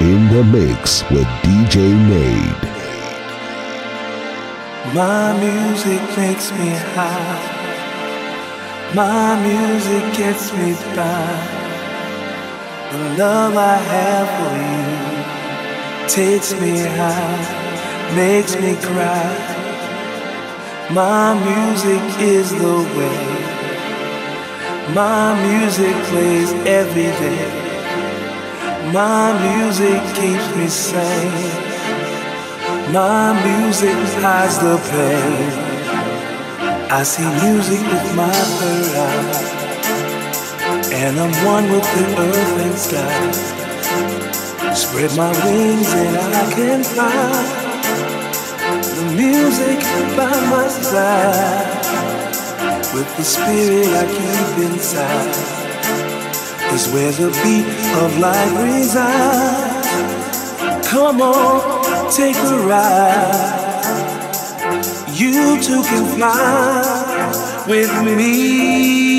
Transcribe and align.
in 0.00 0.28
the 0.32 0.42
mix 0.42 1.02
with 1.10 1.26
DJ 1.44 1.92
Nade. 2.08 2.70
My 4.94 5.38
music 5.38 6.00
makes 6.16 6.50
me 6.52 6.70
high. 6.94 7.60
My 8.94 9.38
music 9.46 10.04
gets 10.16 10.52
me 10.54 10.72
by. 10.96 11.58
The 12.92 13.04
love 13.18 13.56
I 13.56 13.76
have 13.92 14.28
for 14.38 14.54
you 14.64 16.08
takes 16.08 16.52
me 16.60 16.78
high, 16.78 18.16
makes 18.16 18.56
me 18.56 18.74
cry. 18.76 19.30
My 20.92 21.34
music 21.34 22.02
is 22.20 22.50
the 22.50 22.78
way. 22.96 23.20
My 24.94 25.40
music 25.46 25.94
plays 26.06 26.52
every 26.66 27.10
day. 27.22 27.69
My 28.92 29.30
music 29.38 30.02
keeps 30.16 30.56
me 30.56 30.66
sane. 30.66 31.62
My 32.92 33.32
music 33.46 33.94
hides 34.18 34.58
the 34.58 34.78
pain. 34.90 35.52
I 36.90 37.04
see 37.04 37.28
music 37.44 37.80
with 37.86 38.16
my 38.16 38.32
third 38.58 38.96
eye, 39.06 39.60
and 40.92 41.20
I'm 41.20 41.30
one 41.46 41.70
with 41.70 41.86
the 41.94 42.04
earth 42.18 42.58
and 42.64 42.76
sky. 42.76 43.30
Spread 44.74 45.16
my 45.16 45.30
wings 45.44 45.92
and 45.94 46.16
I 46.34 46.52
can 46.52 46.82
fly. 46.82 47.30
The 48.96 49.04
music 49.14 49.78
by 50.16 50.34
my 50.50 50.66
side, 50.66 51.94
with 52.92 53.16
the 53.16 53.22
spirit 53.22 53.86
I 53.86 54.04
keep 54.10 54.58
inside 54.68 55.59
is 56.72 56.88
where 56.92 57.12
the 57.12 57.30
beat 57.42 57.66
of 58.02 58.18
life 58.18 58.62
resides. 58.62 59.88
Come 60.88 61.20
on, 61.20 62.10
take 62.12 62.36
a 62.36 62.58
ride. 62.66 63.60
You 65.12 65.60
too 65.60 65.82
can 65.82 66.06
fly 66.16 67.64
with 67.68 67.92
me. 68.04 69.09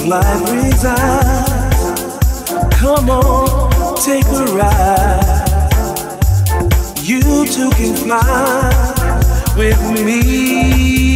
of 0.00 0.06
life 0.06 0.50
resides. 0.50 1.94
Come 2.76 3.10
on, 3.10 3.96
take 3.96 4.24
a 4.26 4.44
ride. 4.54 5.70
You 7.02 7.46
two 7.46 7.70
can 7.70 7.96
fly 7.96 9.54
with 9.56 9.80
me. 10.04 11.09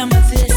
summer 0.00 0.20
this 0.30 0.49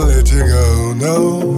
that 0.00 0.32
I 0.32 1.53